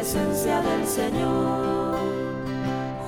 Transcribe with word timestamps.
Presencia 0.00 0.62
del 0.62 0.86
Señor, 0.86 1.98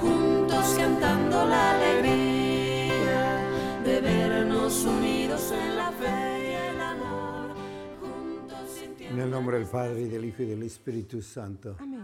juntos 0.01 0.75
cantando 0.77 1.47
la 1.47 1.71
alegría 1.77 3.41
de 3.83 4.01
vernos 4.03 4.85
unidos 4.85 5.53
en 5.53 5.77
la 5.77 5.91
fe 5.93 6.51
y 6.51 6.75
el 6.75 6.81
amor, 6.81 7.55
juntos 7.99 8.83
En 9.01 9.21
el 9.21 9.31
nombre 9.31 9.57
del 9.57 9.67
Padre 9.67 10.03
y 10.03 10.09
del 10.09 10.27
Hijo 10.27 10.43
y 10.43 10.47
del 10.47 10.63
Espíritu 10.65 11.23
Santo. 11.23 11.77
Amén. 11.79 12.01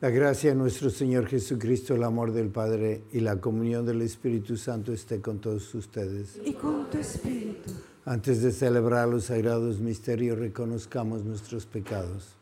La 0.00 0.08
gracia 0.08 0.50
de 0.50 0.56
nuestro 0.56 0.88
Señor 0.88 1.26
Jesucristo, 1.26 1.94
el 1.94 2.02
amor 2.02 2.32
del 2.32 2.48
Padre 2.48 3.04
y 3.12 3.20
la 3.20 3.36
comunión 3.40 3.84
del 3.84 4.00
Espíritu 4.00 4.56
Santo 4.56 4.92
esté 4.92 5.20
con 5.20 5.38
todos 5.38 5.74
ustedes. 5.74 6.40
Y 6.44 6.54
con 6.54 6.88
tu 6.88 6.96
Espíritu. 6.96 7.70
Antes 8.06 8.42
de 8.42 8.52
celebrar 8.52 9.06
los 9.06 9.24
sagrados 9.24 9.80
misterios, 9.80 10.38
reconozcamos 10.38 11.24
nuestros 11.24 11.66
pecados. 11.66 12.41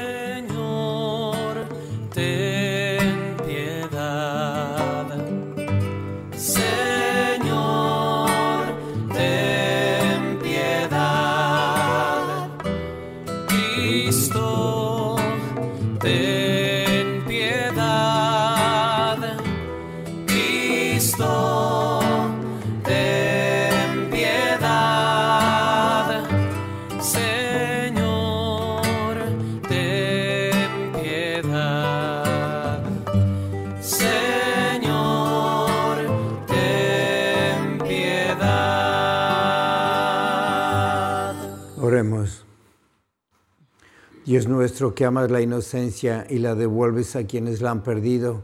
Nuestro 44.71 44.95
que 44.95 45.03
amas 45.03 45.29
la 45.29 45.41
inocencia 45.41 46.25
y 46.29 46.37
la 46.37 46.55
devuelves 46.55 47.17
a 47.17 47.27
quienes 47.27 47.59
la 47.59 47.71
han 47.71 47.83
perdido, 47.83 48.41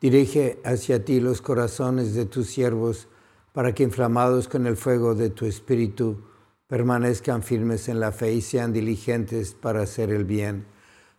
dirige 0.00 0.58
hacia 0.64 1.04
ti 1.04 1.20
los 1.20 1.40
corazones 1.40 2.12
de 2.12 2.26
tus 2.26 2.48
siervos 2.48 3.06
para 3.52 3.72
que 3.72 3.84
inflamados 3.84 4.48
con 4.48 4.66
el 4.66 4.76
fuego 4.76 5.14
de 5.14 5.30
tu 5.30 5.46
espíritu 5.46 6.24
permanezcan 6.66 7.44
firmes 7.44 7.88
en 7.88 8.00
la 8.00 8.10
fe 8.10 8.32
y 8.32 8.40
sean 8.40 8.72
diligentes 8.72 9.54
para 9.54 9.82
hacer 9.82 10.10
el 10.10 10.24
bien. 10.24 10.66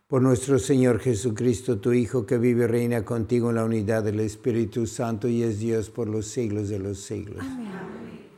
Por 0.09 0.21
nuestro 0.21 0.59
Señor 0.59 0.99
Jesucristo, 0.99 1.79
tu 1.79 1.93
Hijo, 1.93 2.25
que 2.25 2.37
vive 2.37 2.65
y 2.65 2.67
reina 2.67 3.05
contigo 3.05 3.51
en 3.51 3.55
la 3.55 3.63
unidad 3.63 4.03
del 4.03 4.19
Espíritu 4.19 4.85
Santo 4.85 5.29
y 5.29 5.43
es 5.43 5.59
Dios 5.59 5.89
por 5.89 6.09
los 6.09 6.27
siglos 6.27 6.67
de 6.67 6.79
los 6.79 6.99
siglos. 6.99 7.39
Amén. 7.39 8.30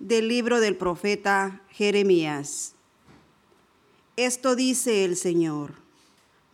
Del 0.00 0.28
libro 0.28 0.60
del 0.60 0.76
profeta 0.76 1.60
Jeremías. 1.68 2.74
Esto 4.16 4.56
dice 4.56 5.04
el 5.04 5.14
Señor, 5.14 5.74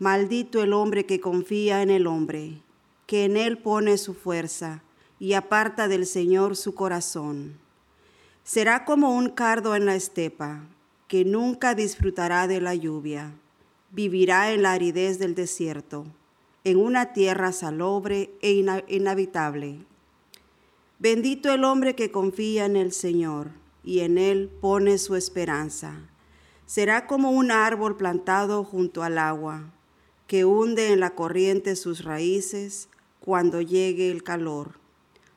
maldito 0.00 0.64
el 0.64 0.72
hombre 0.72 1.06
que 1.06 1.20
confía 1.20 1.80
en 1.80 1.90
el 1.90 2.08
hombre, 2.08 2.60
que 3.06 3.24
en 3.24 3.36
él 3.36 3.58
pone 3.58 3.98
su 3.98 4.14
fuerza 4.14 4.82
y 5.20 5.34
aparta 5.34 5.86
del 5.86 6.06
Señor 6.06 6.56
su 6.56 6.74
corazón. 6.74 7.56
Será 8.42 8.84
como 8.84 9.16
un 9.16 9.28
cardo 9.30 9.76
en 9.76 9.86
la 9.86 9.94
estepa, 9.94 10.64
que 11.06 11.24
nunca 11.24 11.76
disfrutará 11.76 12.48
de 12.48 12.60
la 12.60 12.74
lluvia, 12.74 13.32
vivirá 13.92 14.52
en 14.52 14.62
la 14.62 14.72
aridez 14.72 15.20
del 15.20 15.36
desierto, 15.36 16.04
en 16.64 16.78
una 16.78 17.12
tierra 17.12 17.52
salobre 17.52 18.32
e 18.42 18.64
inhabitable 18.88 19.86
Bendito 20.98 21.52
el 21.52 21.64
hombre 21.64 21.94
que 21.94 22.10
confía 22.10 22.64
en 22.64 22.74
el 22.74 22.90
Señor 22.90 23.50
y 23.84 24.00
en 24.00 24.16
Él 24.16 24.50
pone 24.62 24.96
su 24.96 25.14
esperanza. 25.14 26.00
Será 26.64 27.06
como 27.06 27.30
un 27.32 27.50
árbol 27.50 27.98
plantado 27.98 28.64
junto 28.64 29.02
al 29.02 29.18
agua, 29.18 29.74
que 30.26 30.46
hunde 30.46 30.94
en 30.94 31.00
la 31.00 31.10
corriente 31.10 31.76
sus 31.76 32.02
raíces 32.02 32.88
cuando 33.20 33.60
llegue 33.60 34.10
el 34.10 34.24
calor. 34.24 34.80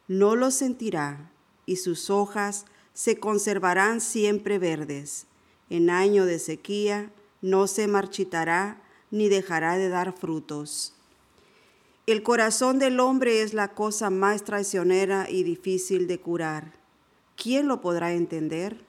No 0.08 0.38
lo 0.38 0.50
sentirá 0.50 1.30
y 1.66 1.76
sus 1.76 2.10
hojas 2.10 2.66
se 2.94 3.20
conservarán 3.20 4.00
siempre 4.00 4.60
verdes. 4.60 5.28
En 5.70 5.90
año 5.90 6.26
de 6.26 6.40
sequía 6.40 7.12
no 7.42 7.68
se 7.68 7.88
marchitará 7.88 8.82
ni 9.12 9.28
dejará 9.28 9.78
de 9.78 9.90
dar 9.90 10.14
frutos. 10.18 10.96
El 12.10 12.24
corazón 12.24 12.80
del 12.80 13.00
hombre 13.00 13.44
es 13.44 13.54
la 13.54 13.76
cosa 13.76 14.10
más 14.10 14.44
traicionera 14.44 15.30
y 15.30 15.44
difícil 15.44 16.08
de 16.08 16.20
curar. 16.20 16.74
¿Quién 17.36 17.68
lo 17.68 17.82
podrá 17.82 18.14
entender? 18.14 18.84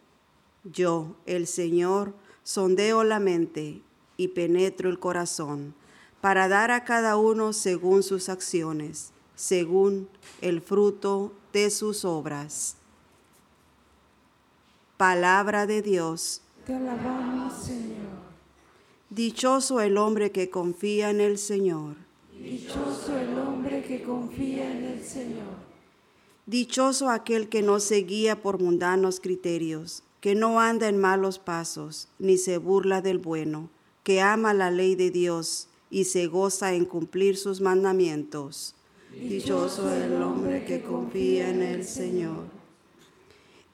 Yo, 0.65 1.17
el 1.27 1.47
Señor, 1.47 2.15
sondeo 2.45 3.05
la 3.05 3.21
mente 3.21 3.83
y 4.17 4.29
penetro 4.29 4.89
el 4.89 4.99
corazón 4.99 5.75
para 6.23 6.49
dar 6.49 6.71
a 6.71 6.85
cada 6.85 7.19
uno 7.19 7.53
según 7.53 8.03
sus 8.03 8.31
acciones, 8.31 9.11
según 9.35 10.09
el 10.41 10.63
fruto 10.63 11.35
de 11.53 11.69
sus 11.69 12.07
obras. 12.07 12.77
Palabra 14.97 15.67
de 15.67 15.83
Dios. 15.83 16.41
Te 16.65 16.73
alabamos, 16.73 17.53
Señor. 17.65 17.99
Dichoso 19.11 19.83
el 19.83 19.99
hombre 19.99 20.33
que 20.33 20.49
confía 20.49 21.11
en 21.11 21.21
el 21.21 21.37
Señor 21.37 22.00
Dichoso 22.43 23.19
el 23.19 23.39
hombre 23.39 23.83
que 23.83 24.03
confía 24.03 24.73
en 24.73 24.85
el 24.85 25.05
Señor. 25.05 25.61
Dichoso 26.47 27.11
aquel 27.11 27.51
que 27.51 27.61
no 27.61 27.81
se 27.81 27.97
guía 27.97 28.41
por 28.41 28.59
mundanos 28.59 29.21
criterios, 29.21 30.03
que 30.23 30.35
no 30.35 30.59
anda 30.59 30.89
en 30.89 30.99
malos 30.99 31.39
pasos, 31.39 32.09
ni 32.19 32.39
se 32.39 32.57
burla 32.57 33.03
del 33.03 33.19
bueno, 33.19 33.69
que 34.05 34.23
ama 34.23 34.55
la 34.55 34.71
ley 34.71 34.95
de 34.95 35.11
Dios 35.11 35.69
y 35.91 36.05
se 36.05 36.29
goza 36.29 36.73
en 36.73 36.87
cumplir 36.87 37.37
sus 37.37 37.61
mandamientos. 37.61 38.75
Dichoso 39.13 39.93
el 39.93 40.23
hombre 40.23 40.65
que 40.65 40.81
confía 40.81 41.51
en 41.51 41.61
el 41.61 41.85
Señor. 41.85 42.45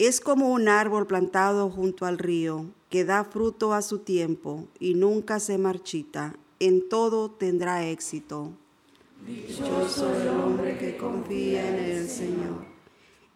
Es 0.01 0.21
como 0.21 0.49
un 0.53 0.69
árbol 0.69 1.07
plantado 1.07 1.71
junto 1.71 2.05
al 2.05 2.19
río, 2.19 2.67
que 2.91 3.05
da 3.05 3.23
fruto 3.23 3.73
a 3.73 3.81
su 3.83 4.01
tiempo 4.01 4.67
y 4.81 4.95
nunca 4.95 5.39
se 5.39 5.57
marchita, 5.57 6.35
en 6.61 6.89
todo 6.89 7.31
tendrá 7.31 7.87
éxito. 7.87 8.53
Dichoso 9.27 10.15
el 10.15 10.29
hombre 10.29 10.79
que 10.79 10.97
confía 10.97 11.69
en 11.69 11.75
el 11.77 12.09
Señor. 12.09 12.65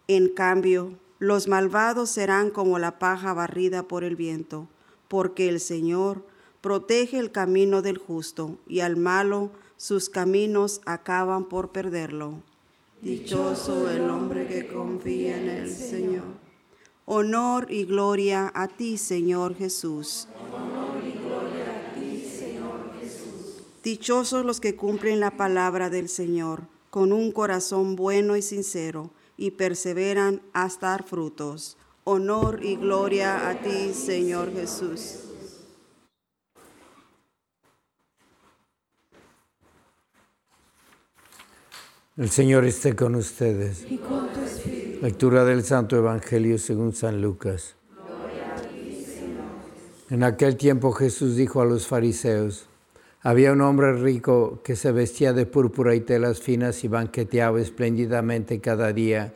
En 0.09 0.29
cambio, 0.29 0.99
los 1.19 1.49
malvados 1.49 2.11
serán 2.11 2.51
como 2.51 2.79
la 2.79 2.99
paja 2.99 3.35
barrida 3.35 3.83
por 3.83 4.05
el 4.05 4.17
viento, 4.17 4.69
porque 5.09 5.49
el 5.49 5.61
Señor 5.61 6.25
protege 6.61 7.19
el 7.19 7.31
camino 7.31 7.83
del 7.83 7.99
justo 7.99 8.59
y 8.67 8.81
al 8.81 8.97
malo 8.97 9.51
sus 9.77 10.09
caminos 10.09 10.81
acaban 10.85 11.45
por 11.45 11.71
perderlo. 11.71 12.43
Dichoso 13.03 13.89
el 13.91 14.11
hombre 14.11 14.47
que 14.47 14.67
confía 14.67 15.39
en 15.39 15.49
el 15.49 15.71
Señor. 15.71 16.25
Honor 17.07 17.67
y 17.71 17.85
gloria 17.85 18.53
a 18.55 18.69
ti, 18.69 18.99
Señor 18.99 19.57
Jesús. 19.57 20.29
Dichosos 23.83 24.45
los 24.45 24.61
que 24.61 24.77
cumplen 24.77 25.21
la 25.21 25.39
palabra 25.39 25.89
del 25.89 26.09
Señor 26.11 26.65
con 26.91 27.13
un 27.13 27.33
corazón 27.33 27.97
bueno 27.97 28.37
y 28.37 28.43
sincero 28.43 29.11
y 29.39 29.53
perseveran 29.53 30.43
hasta 30.53 30.89
dar 30.89 31.05
frutos. 31.05 31.79
Honor 32.05 32.61
y 32.63 32.77
gloria 32.77 33.49
a 33.49 33.63
ti, 33.63 33.95
Señor 33.95 34.53
Jesús. 34.53 35.21
El 42.19 42.29
Señor 42.29 42.67
esté 42.67 42.95
con 42.95 43.15
ustedes. 43.15 43.87
Y 43.89 43.97
con 43.97 44.29
tu 44.29 44.41
espíritu. 44.41 44.99
Lectura 45.01 45.45
del 45.45 45.65
Santo 45.65 45.97
Evangelio 45.97 46.59
según 46.59 46.93
San 46.93 47.23
Lucas. 47.23 47.77
En 50.11 50.25
aquel 50.25 50.57
tiempo 50.57 50.93
Jesús 50.93 51.37
dijo 51.37 51.63
a 51.63 51.65
los 51.65 51.87
fariseos, 51.87 52.70
había 53.23 53.53
un 53.53 53.61
hombre 53.61 53.93
rico 53.93 54.61
que 54.65 54.77
se 54.77 54.93
vestía 54.93 55.35
de 55.35 55.45
púrpura 55.45 55.95
y 55.95 56.01
telas 56.01 56.41
finas 56.41 56.83
y 56.85 56.89
banqueteaba 56.89 57.61
espléndidamente 57.61 58.61
cada 58.61 58.93
día. 58.95 59.35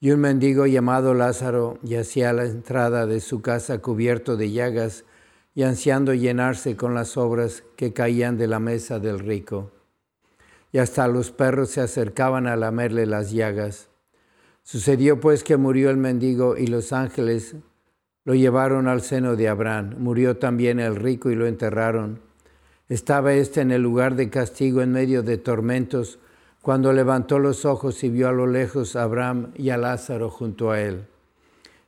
Y 0.00 0.10
un 0.10 0.20
mendigo 0.20 0.66
llamado 0.66 1.14
Lázaro 1.14 1.78
yacía 1.82 2.30
a 2.30 2.32
la 2.32 2.44
entrada 2.44 3.06
de 3.06 3.20
su 3.20 3.40
casa 3.40 3.78
cubierto 3.78 4.36
de 4.36 4.50
llagas 4.50 5.04
y 5.54 5.62
ansiando 5.62 6.12
llenarse 6.12 6.76
con 6.76 6.94
las 6.94 7.16
obras 7.16 7.62
que 7.76 7.92
caían 7.92 8.36
de 8.36 8.48
la 8.48 8.58
mesa 8.58 8.98
del 8.98 9.20
rico. 9.20 9.70
Y 10.72 10.78
hasta 10.78 11.06
los 11.08 11.30
perros 11.30 11.70
se 11.70 11.80
acercaban 11.80 12.46
a 12.46 12.56
lamerle 12.56 13.06
las 13.06 13.30
llagas. 13.30 13.88
Sucedió 14.62 15.18
pues 15.18 15.44
que 15.44 15.56
murió 15.56 15.90
el 15.90 15.96
mendigo 15.96 16.56
y 16.56 16.66
los 16.66 16.92
ángeles 16.92 17.56
lo 18.24 18.34
llevaron 18.34 18.88
al 18.88 19.00
seno 19.02 19.36
de 19.36 19.48
Abraham. 19.48 19.94
Murió 19.98 20.36
también 20.36 20.80
el 20.80 20.96
rico 20.96 21.30
y 21.30 21.34
lo 21.34 21.46
enterraron. 21.46 22.27
Estaba 22.88 23.34
éste 23.34 23.60
en 23.60 23.70
el 23.70 23.82
lugar 23.82 24.14
de 24.14 24.30
castigo 24.30 24.80
en 24.80 24.92
medio 24.92 25.22
de 25.22 25.36
tormentos, 25.36 26.18
cuando 26.62 26.92
levantó 26.92 27.38
los 27.38 27.64
ojos 27.64 28.02
y 28.02 28.08
vio 28.08 28.28
a 28.28 28.32
lo 28.32 28.46
lejos 28.46 28.96
a 28.96 29.02
Abraham 29.02 29.52
y 29.56 29.70
a 29.70 29.76
Lázaro 29.76 30.30
junto 30.30 30.70
a 30.70 30.80
él. 30.80 31.06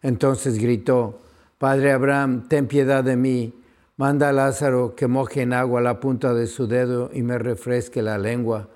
Entonces 0.02 0.58
gritó, 0.58 1.20
Padre 1.58 1.92
Abraham, 1.92 2.48
ten 2.48 2.66
piedad 2.66 3.02
de 3.02 3.16
mí, 3.16 3.54
manda 3.96 4.28
a 4.28 4.32
Lázaro 4.32 4.94
que 4.94 5.06
moje 5.06 5.42
en 5.42 5.52
agua 5.52 5.80
la 5.80 6.00
punta 6.00 6.34
de 6.34 6.46
su 6.46 6.66
dedo 6.66 7.10
y 7.12 7.22
me 7.22 7.38
refresque 7.38 8.02
la 8.02 8.18
lengua, 8.18 8.68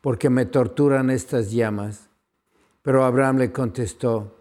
porque 0.00 0.30
me 0.30 0.46
torturan 0.46 1.10
estas 1.10 1.50
llamas. 1.50 2.08
Pero 2.82 3.04
Abraham 3.04 3.38
le 3.38 3.52
contestó, 3.52 4.36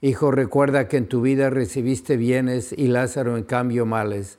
Hijo, 0.00 0.30
recuerda 0.30 0.88
que 0.88 0.96
en 0.96 1.08
tu 1.08 1.20
vida 1.20 1.48
recibiste 1.48 2.16
bienes 2.16 2.72
y 2.72 2.88
Lázaro 2.88 3.36
en 3.36 3.44
cambio 3.44 3.86
males. 3.86 4.38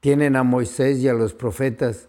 tienen 0.00 0.36
a 0.36 0.42
Moisés 0.42 0.98
y 0.98 1.08
a 1.08 1.14
los 1.14 1.34
profetas 1.34 2.08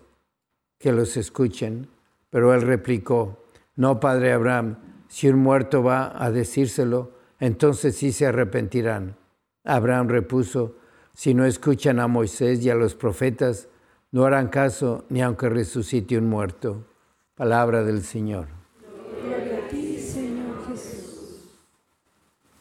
que 0.78 0.92
los 0.92 1.18
escuchen. 1.18 1.88
Pero 2.30 2.54
él 2.54 2.62
replicó, 2.62 3.44
no, 3.76 4.00
padre 4.00 4.34
Abraham, 4.34 4.78
si 5.08 5.28
un 5.28 5.40
muerto 5.40 5.84
va 5.84 6.14
a 6.24 6.32
decírselo, 6.32 7.12
entonces 7.40 7.96
sí 7.96 8.12
se 8.12 8.28
arrepentirán. 8.28 9.18
Abraham 9.64 10.10
repuso, 10.10 10.76
si 11.14 11.34
no 11.34 11.46
escuchan 11.46 12.00
a 12.00 12.08
Moisés 12.08 12.64
y 12.64 12.70
a 12.70 12.76
los 12.76 12.96
profetas, 12.96 13.68
no 14.12 14.26
harán 14.26 14.48
caso 14.48 15.06
ni 15.10 15.22
aunque 15.22 15.50
resucite 15.50 16.18
un 16.18 16.28
muerto. 16.28 16.86
Palabra 17.36 17.84
del 17.84 18.04
Señor. 18.04 18.48
Gloria 19.22 19.66
a 19.66 19.68
ti, 19.68 19.98
Señor 20.00 20.68
Jesús. 20.68 21.50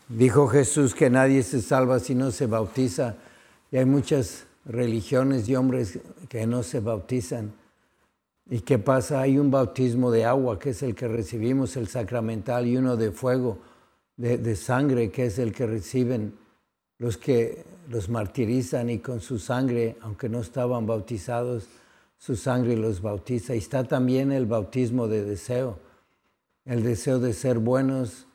Dijo 0.08 0.48
Jesús 0.48 0.94
que 0.94 1.10
nadie 1.10 1.42
se 1.42 1.60
salva 1.60 1.98
si 2.00 2.14
no 2.14 2.30
se 2.30 2.46
bautiza. 2.46 3.16
Y 3.70 3.76
hay 3.76 3.84
muchas 3.84 4.47
religiones 4.68 5.48
y 5.48 5.56
hombres 5.56 5.98
que 6.28 6.46
no 6.46 6.62
se 6.62 6.80
bautizan. 6.80 7.52
¿Y 8.50 8.60
qué 8.60 8.78
pasa? 8.78 9.20
Hay 9.20 9.38
un 9.38 9.50
bautismo 9.50 10.10
de 10.10 10.24
agua, 10.24 10.58
que 10.58 10.70
es 10.70 10.82
el 10.82 10.94
que 10.94 11.08
recibimos, 11.08 11.76
el 11.76 11.88
sacramental, 11.88 12.66
y 12.66 12.76
uno 12.76 12.96
de 12.96 13.10
fuego, 13.10 13.58
de, 14.16 14.38
de, 14.38 14.56
sangre, 14.56 15.10
que 15.10 15.26
es 15.26 15.38
el 15.38 15.52
que 15.52 15.66
reciben 15.66 16.34
los 16.98 17.16
que 17.16 17.64
los 17.88 18.08
martirizan 18.08 18.90
y 18.90 18.98
con 18.98 19.20
su 19.20 19.38
sangre, 19.38 19.96
aunque 20.02 20.28
no 20.28 20.40
estaban 20.40 20.87
bautizados, 20.87 21.66
su 22.18 22.37
sangre 22.37 22.76
los 22.76 23.00
bautiza. 23.00 23.54
Y 23.54 23.58
está 23.58 23.84
también 23.84 24.32
el 24.32 24.46
bautismo 24.46 25.08
de 25.08 25.25
deseo, 25.25 25.78
el 26.64 26.82
deseo 26.82 27.18
de 27.20 27.32
ser 27.32 27.58
buenos, 27.58 28.26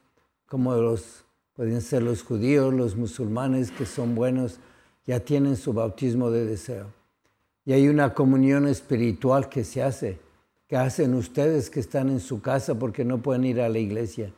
como 0.47 0.75
los, 0.75 1.25
pueden 1.55 1.81
ser 1.81 2.03
los 2.03 2.23
judíos, 2.23 2.73
los 2.73 2.95
musulmanes 2.95 3.71
que 3.71 3.85
son 3.85 4.15
buenos 4.15 4.59
ya 5.05 5.19
tienen 5.19 5.55
su 5.57 5.73
bautismo 5.73 6.31
de 6.31 6.45
deseo. 6.45 6.87
Y 7.65 7.73
hay 7.73 7.87
una 7.87 8.13
comunión 8.13 8.67
espiritual 8.67 9.49
que 9.49 9.63
se 9.63 9.83
hace, 9.83 10.19
que 10.67 10.77
hacen 10.77 11.13
ustedes 11.13 11.69
que 11.69 11.79
están 11.79 12.09
en 12.09 12.19
su 12.19 12.41
casa 12.41 12.75
porque 12.75 13.05
no 13.05 13.21
pueden 13.21 13.45
ir 13.45 13.61
a 13.61 13.69
la 13.69 13.79
iglesia. 13.79 14.31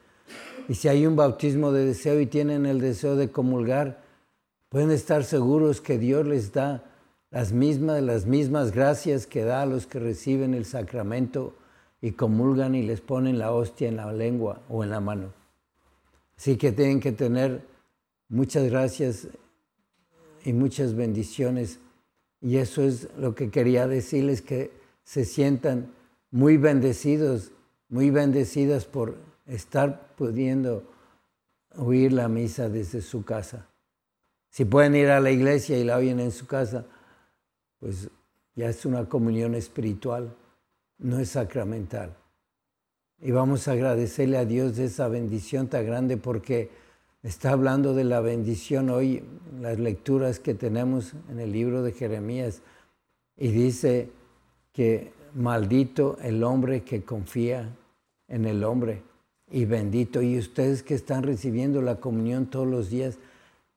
Y 0.67 0.75
si 0.75 0.87
hay 0.87 1.05
un 1.05 1.15
bautismo 1.15 1.71
de 1.71 1.85
deseo 1.85 2.19
y 2.19 2.25
tienen 2.25 2.65
el 2.65 2.79
deseo 2.79 3.15
de 3.15 3.29
comulgar, 3.29 4.03
pueden 4.69 4.91
estar 4.91 5.23
seguros 5.23 5.81
que 5.81 5.97
Dios 5.97 6.25
les 6.25 6.51
da 6.51 6.83
las 7.31 7.51
mismas, 7.51 8.01
las 8.01 8.25
mismas 8.25 8.71
gracias 8.71 9.27
que 9.27 9.43
da 9.43 9.61
a 9.61 9.65
los 9.65 9.87
que 9.87 9.99
reciben 9.99 10.53
el 10.53 10.65
sacramento 10.65 11.53
y 12.01 12.11
comulgan 12.11 12.75
y 12.75 12.83
les 12.83 13.01
ponen 13.01 13.39
la 13.39 13.51
hostia 13.51 13.87
en 13.87 13.97
la 13.97 14.11
lengua 14.13 14.61
o 14.69 14.83
en 14.83 14.89
la 14.89 14.99
mano. 14.99 15.33
Así 16.37 16.57
que 16.57 16.71
tienen 16.71 16.99
que 16.99 17.11
tener 17.11 17.61
muchas 18.29 18.65
gracias 18.65 19.27
y 20.45 20.53
muchas 20.53 20.95
bendiciones. 20.95 21.79
Y 22.39 22.57
eso 22.57 22.83
es 22.83 23.09
lo 23.17 23.35
que 23.35 23.49
quería 23.49 23.87
decirles, 23.87 24.41
que 24.41 24.71
se 25.03 25.25
sientan 25.25 25.91
muy 26.31 26.57
bendecidos, 26.57 27.51
muy 27.89 28.11
bendecidas 28.11 28.85
por 28.85 29.15
estar 29.47 30.15
pudiendo 30.15 30.83
oír 31.75 32.13
la 32.13 32.29
misa 32.29 32.69
desde 32.69 33.01
su 33.01 33.25
casa. 33.25 33.67
Si 34.49 34.63
pueden 34.63 34.95
ir 34.95 35.09
a 35.09 35.19
la 35.19 35.31
iglesia 35.31 35.77
y 35.77 35.83
la 35.83 35.97
oyen 35.97 36.19
en 36.19 36.31
su 36.31 36.47
casa, 36.47 36.85
pues 37.79 38.09
ya 38.55 38.69
es 38.69 38.85
una 38.85 39.09
comunión 39.09 39.53
espiritual, 39.55 40.33
no 40.99 41.19
es 41.19 41.29
sacramental. 41.29 42.15
Y 43.19 43.31
vamos 43.31 43.67
a 43.67 43.73
agradecerle 43.73 44.37
a 44.37 44.45
Dios 44.45 44.77
de 44.77 44.85
esa 44.85 45.07
bendición 45.07 45.67
tan 45.67 45.85
grande 45.85 46.17
porque 46.17 46.69
está 47.27 47.51
hablando 47.51 47.93
de 47.93 48.05
la 48.05 48.21
bendición 48.21 48.89
hoy, 48.89 49.23
las 49.59 49.79
lecturas 49.79 50.39
que 50.39 50.53
tenemos 50.53 51.13
en 51.29 51.39
el 51.39 51.51
libro 51.51 51.83
de 51.83 51.91
Jeremías, 51.91 52.61
y 53.37 53.49
dice 53.49 54.09
que 54.71 55.11
maldito 55.33 56.17
el 56.21 56.43
hombre 56.43 56.83
que 56.83 57.03
confía 57.03 57.69
en 58.27 58.45
el 58.45 58.63
hombre, 58.63 59.01
y 59.51 59.65
bendito, 59.65 60.21
y 60.21 60.37
ustedes 60.37 60.83
que 60.83 60.95
están 60.95 61.23
recibiendo 61.23 61.81
la 61.81 61.97
comunión 61.99 62.45
todos 62.45 62.67
los 62.67 62.89
días, 62.89 63.17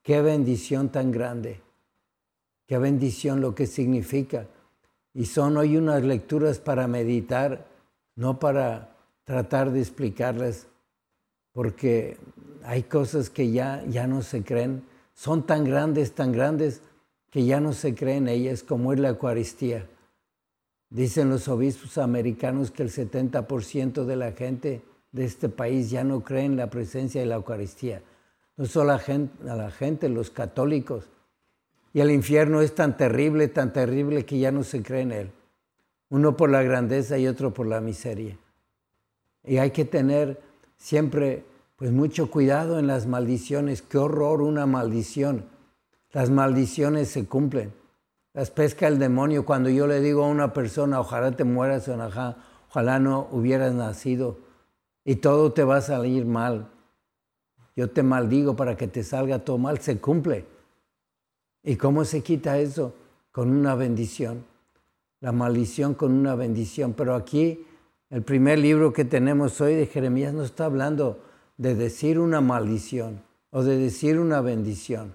Qué 0.09 0.21
bendición 0.21 0.89
tan 0.89 1.11
grande. 1.11 1.61
Qué 2.67 2.77
bendición 2.77 3.41
lo 3.41 3.53
que 3.55 3.67
significa. 3.67 4.47
Y 5.13 5.25
son 5.25 5.57
hoy 5.57 5.77
unas 5.77 6.03
lecturas 6.03 6.59
para 6.59 6.87
meditar, 6.87 7.67
no 8.15 8.39
para 8.39 8.95
tratar 9.23 9.71
de 9.71 9.81
explicarlas, 9.81 10.67
porque 11.51 12.17
hay 12.63 12.83
cosas 12.83 13.29
que 13.29 13.51
ya, 13.51 13.83
ya 13.87 14.07
no 14.07 14.21
se 14.21 14.43
creen. 14.43 14.83
Son 15.13 15.45
tan 15.45 15.63
grandes, 15.63 16.13
tan 16.13 16.31
grandes, 16.31 16.81
que 17.29 17.45
ya 17.45 17.59
no 17.59 17.73
se 17.73 17.95
creen 17.95 18.27
ellas, 18.27 18.63
como 18.63 18.93
es 18.93 18.99
la 18.99 19.09
Eucaristía. 19.09 19.85
Dicen 20.89 21.29
los 21.29 21.47
obispos 21.47 21.97
americanos 21.97 22.71
que 22.71 22.83
el 22.83 22.89
70% 22.89 24.05
de 24.05 24.15
la 24.15 24.31
gente 24.31 24.81
de 25.11 25.25
este 25.25 25.49
país 25.49 25.89
ya 25.89 26.03
no 26.03 26.23
cree 26.23 26.45
en 26.45 26.57
la 26.57 26.69
presencia 26.69 27.21
de 27.21 27.27
la 27.27 27.35
Eucaristía. 27.35 28.01
No 28.57 28.65
solo 28.65 28.87
la 28.87 28.99
gente, 28.99 29.49
a 29.49 29.55
la 29.55 29.71
gente, 29.71 30.09
los 30.09 30.31
católicos. 30.31 31.05
Y 31.93 32.01
el 32.01 32.11
infierno 32.11 32.61
es 32.61 32.75
tan 32.75 32.97
terrible, 32.97 33.47
tan 33.47 33.71
terrible 33.73 34.25
que 34.25 34.39
ya 34.39 34.51
no 34.51 34.63
se 34.63 34.81
cree 34.83 35.01
en 35.01 35.11
él. 35.11 35.31
Uno 36.09 36.35
por 36.35 36.49
la 36.49 36.63
grandeza 36.63 37.17
y 37.17 37.27
otro 37.27 37.53
por 37.53 37.67
la 37.67 37.81
miseria. 37.81 38.37
Y 39.43 39.57
hay 39.57 39.71
que 39.71 39.85
tener 39.85 40.41
siempre 40.77 41.43
pues 41.79 41.93
mucho 41.93 42.29
cuidado 42.29 42.77
en 42.77 42.87
las 42.87 43.07
maldiciones. 43.07 43.81
Qué 43.81 43.97
horror 43.97 44.41
una 44.41 44.65
maldición. 44.65 45.45
Las 46.11 46.29
maldiciones 46.29 47.07
se 47.07 47.25
cumplen. 47.25 47.73
Las 48.33 48.51
pesca 48.51 48.89
el 48.89 48.99
demonio. 48.99 49.45
Cuando 49.45 49.69
yo 49.69 49.87
le 49.87 50.01
digo 50.01 50.25
a 50.25 50.27
una 50.27 50.51
persona, 50.51 50.99
ojalá 50.99 51.31
te 51.31 51.45
mueras, 51.45 51.87
ojalá 51.87 52.99
no 52.99 53.29
hubieras 53.31 53.73
nacido 53.73 54.39
y 55.05 55.15
todo 55.15 55.53
te 55.53 55.63
va 55.63 55.77
a 55.77 55.81
salir 55.81 56.25
mal. 56.25 56.67
Yo 57.77 57.89
te 57.89 58.03
maldigo 58.03 58.57
para 58.57 58.75
que 58.75 58.89
te 58.89 59.01
salga 59.01 59.39
todo 59.39 59.57
mal, 59.57 59.79
se 59.79 59.99
cumple. 59.99 60.45
¿Y 61.63 61.77
cómo 61.77 62.03
se 62.03 62.21
quita 62.21 62.59
eso? 62.59 62.93
Con 63.31 63.51
una 63.51 63.75
bendición. 63.75 64.43
La 65.21 65.31
maldición 65.31 65.93
con 65.93 66.11
una 66.11 66.35
bendición. 66.35 66.91
Pero 66.91 67.15
aquí, 67.15 67.65
el 68.09 68.21
primer 68.21 68.59
libro 68.59 68.91
que 68.91 69.05
tenemos 69.05 69.61
hoy 69.61 69.75
de 69.75 69.85
Jeremías 69.85 70.33
no 70.33 70.43
está 70.43 70.65
hablando 70.65 71.28
de 71.59 71.75
decir 71.75 72.19
una 72.19 72.39
maldición 72.39 73.21
o 73.51 73.63
de 73.63 73.77
decir 73.77 74.17
una 74.17 74.39
bendición. 74.39 75.13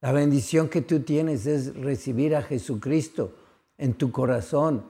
La 0.00 0.10
bendición 0.10 0.70
que 0.70 0.80
tú 0.80 1.00
tienes 1.00 1.44
es 1.46 1.76
recibir 1.76 2.34
a 2.34 2.42
Jesucristo 2.42 3.34
en 3.76 3.92
tu 3.92 4.10
corazón, 4.10 4.84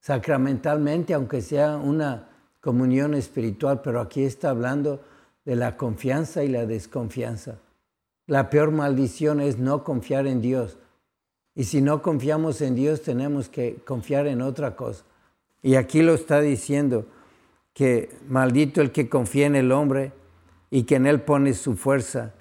sacramentalmente, 0.00 1.12
aunque 1.12 1.42
sea 1.42 1.76
una 1.76 2.28
comunión 2.60 3.14
espiritual, 3.14 3.80
pero 3.82 4.00
aquí 4.00 4.22
está 4.22 4.50
hablando 4.50 5.00
de 5.44 5.56
la 5.56 5.76
confianza 5.76 6.44
y 6.44 6.48
la 6.48 6.66
desconfianza. 6.66 7.58
La 8.28 8.50
peor 8.50 8.70
maldición 8.70 9.40
es 9.40 9.58
no 9.58 9.82
confiar 9.82 10.28
en 10.28 10.40
Dios. 10.40 10.78
Y 11.56 11.64
si 11.64 11.82
no 11.82 12.00
confiamos 12.00 12.60
en 12.60 12.76
Dios, 12.76 13.02
tenemos 13.02 13.48
que 13.48 13.82
confiar 13.84 14.28
en 14.28 14.40
otra 14.40 14.76
cosa. 14.76 15.04
Y 15.62 15.74
aquí 15.74 16.00
lo 16.02 16.14
está 16.14 16.40
diciendo, 16.40 17.06
que 17.74 18.16
maldito 18.28 18.80
el 18.80 18.92
que 18.92 19.08
confía 19.08 19.46
en 19.46 19.56
el 19.56 19.72
hombre 19.72 20.12
y 20.70 20.84
que 20.84 20.94
en 20.94 21.06
él 21.06 21.20
pone 21.20 21.52
su 21.52 21.76
fuerza. 21.76 22.32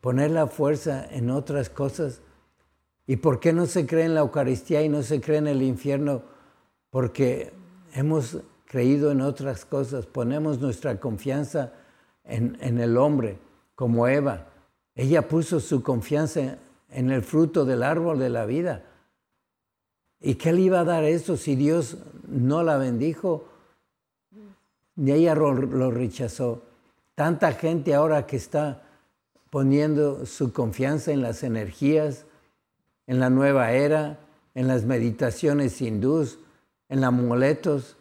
Poner 0.00 0.30
la 0.30 0.46
fuerza 0.46 1.04
en 1.10 1.30
otras 1.30 1.68
cosas. 1.70 2.20
¿Y 3.06 3.16
por 3.16 3.40
qué 3.40 3.52
no 3.52 3.66
se 3.66 3.86
cree 3.86 4.04
en 4.04 4.14
la 4.14 4.20
Eucaristía 4.20 4.82
y 4.82 4.88
no 4.88 5.02
se 5.02 5.20
cree 5.20 5.38
en 5.38 5.48
el 5.48 5.62
infierno? 5.62 6.22
Porque 6.90 7.52
hemos 7.94 8.38
creído 8.66 9.10
en 9.10 9.20
otras 9.20 9.64
cosas, 9.64 10.06
ponemos 10.06 10.60
nuestra 10.60 11.00
confianza 11.00 11.72
en, 12.24 12.78
el 12.78 12.96
hombre, 12.96 13.38
como 13.74 14.08
Eva. 14.08 14.46
Ella 14.94 15.28
puso 15.28 15.60
su 15.60 15.82
confianza 15.82 16.58
en, 16.90 17.10
el 17.10 17.22
fruto 17.22 17.64
del 17.64 17.82
árbol 17.82 18.18
de 18.18 18.30
la 18.30 18.44
vida. 18.44 18.84
¿Y 20.20 20.34
qué 20.34 20.52
le 20.52 20.62
iba 20.62 20.80
a 20.80 20.84
dar 20.84 21.04
eso 21.04 21.36
si 21.36 21.54
Dios 21.54 21.98
no 22.28 22.62
la 22.62 22.76
bendijo? 22.76 23.48
Ni 24.96 25.12
ella 25.12 25.34
lo 25.34 25.90
rechazó. 25.90 26.62
Tanta 27.14 27.52
gente 27.52 27.94
ahora 27.94 28.26
que 28.26 28.36
está 28.36 28.82
poniendo 29.50 30.26
su 30.26 30.52
confianza 30.52 31.12
en 31.12 31.22
las 31.22 31.42
energías, 31.42 32.26
en 33.06 33.20
la 33.20 33.30
nueva 33.30 33.72
era, 33.72 34.18
en 34.54 34.68
las 34.68 34.84
meditaciones 34.84 35.80
hindús, 35.80 36.38
en 36.88 37.04
amuletos, 37.04 37.96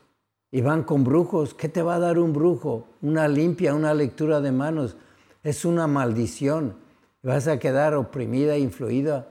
y 0.52 0.62
van 0.62 0.84
con 0.84 1.04
brujos. 1.04 1.54
¿Qué 1.54 1.70
te 1.70 1.82
va 1.82 1.96
a 1.96 2.00
dar 2.00 2.18
un 2.18 2.34
brujo? 2.34 2.88
Una 3.02 3.28
limpia, 3.28 3.74
una 3.74 3.94
lectura 3.94 4.42
de 4.42 4.52
manos. 4.52 4.96
Es 5.44 5.66
una 5.66 5.88
maldición. 5.88 6.76
Vas 7.24 7.48
a 7.48 7.60
quedar 7.60 7.94
oprimida, 7.94 8.58
influida 8.58 9.28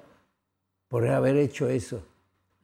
por 0.88 1.06
haber 1.08 1.36
hecho 1.36 1.68
eso. 1.68 2.02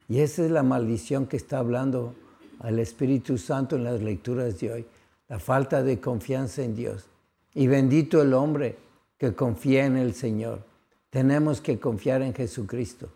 Y 0.07 0.19
esa 0.19 0.43
es 0.43 0.51
la 0.51 0.63
maldición 0.63 1.25
que 1.25 1.37
está 1.37 1.57
hablando 1.57 2.13
al 2.61 2.79
Espíritu 2.79 3.37
Santo 3.37 3.75
en 3.75 3.83
las 3.83 4.01
lecturas 4.01 4.59
de 4.59 4.71
hoy. 4.71 4.85
La 5.27 5.39
falta 5.39 5.83
de 5.83 5.99
confianza 5.99 6.63
en 6.63 6.75
Dios. 6.75 7.05
Y 7.53 7.67
bendito 7.67 8.21
el 8.21 8.33
hombre 8.33 8.77
que 9.17 9.35
confía 9.35 9.85
en 9.85 9.97
el 9.97 10.13
Señor. 10.13 10.63
Tenemos 11.09 11.61
que 11.61 11.79
confiar 11.79 12.21
en 12.21 12.33
Jesucristo. 12.33 13.09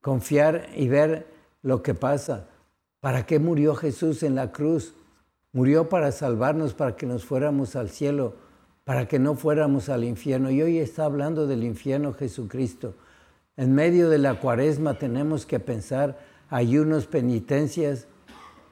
Confiar 0.00 0.68
y 0.74 0.88
ver 0.88 1.26
lo 1.62 1.82
que 1.82 1.94
pasa 1.94 2.48
¿Para 3.06 3.24
qué 3.24 3.38
murió 3.38 3.76
Jesús 3.76 4.24
en 4.24 4.34
la 4.34 4.50
cruz? 4.50 4.92
Murió 5.52 5.88
para 5.88 6.10
salvarnos, 6.10 6.74
para 6.74 6.96
que 6.96 7.06
nos 7.06 7.24
fuéramos 7.24 7.76
al 7.76 7.88
cielo, 7.88 8.34
para 8.82 9.06
que 9.06 9.20
no 9.20 9.36
fuéramos 9.36 9.88
al 9.88 10.02
infierno. 10.02 10.50
Y 10.50 10.60
hoy 10.60 10.78
está 10.78 11.04
hablando 11.04 11.46
del 11.46 11.62
infierno 11.62 12.14
Jesucristo. 12.14 12.94
En 13.56 13.76
medio 13.76 14.10
de 14.10 14.18
la 14.18 14.40
cuaresma 14.40 14.98
tenemos 14.98 15.46
que 15.46 15.60
pensar 15.60 16.18
ayunos, 16.50 17.06
penitencias, 17.06 18.08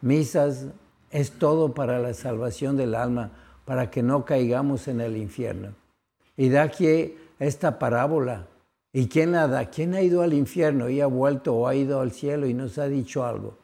misas, 0.05 0.67
es 1.11 1.33
todo 1.33 1.75
para 1.75 1.99
la 1.99 2.13
salvación 2.13 2.77
del 2.77 2.95
alma, 2.95 3.31
para 3.65 3.91
que 3.91 4.03
no 4.03 4.25
caigamos 4.25 4.87
en 4.89 5.01
el 5.01 5.17
infierno. 5.17 5.75
Y 6.37 6.51
da 6.51 6.63
aquí 6.63 7.17
esta 7.39 7.79
parábola. 7.79 8.47
¿Y 8.93 9.09
quién 9.09 9.33
la? 9.33 9.71
¿Quién 9.71 9.95
ha 9.95 10.03
ido 10.03 10.23
al 10.23 10.35
infierno 10.35 10.89
y 10.89 11.01
ha 11.01 11.07
vuelto 11.07 11.55
o 11.55 11.67
ha 11.67 11.75
ido 11.75 12.01
al 12.01 12.13
cielo 12.13 12.47
y 12.47 12.55
nos 12.55 12.79
ha 12.79 12.87
dicho 12.89 13.25
algo? 13.25 13.57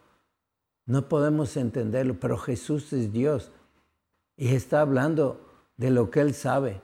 No 0.86 1.08
podemos 1.08 1.56
entenderlo, 1.56 2.16
pero 2.18 2.36
Jesús 2.36 2.92
es 2.92 3.12
Dios 3.12 3.52
y 4.36 4.54
está 4.54 4.80
hablando 4.80 5.40
de 5.76 5.90
lo 5.90 6.10
que 6.10 6.20
Él 6.20 6.34
sabe. 6.34 6.80